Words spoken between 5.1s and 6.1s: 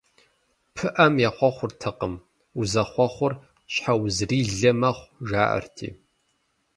жаӏэрти.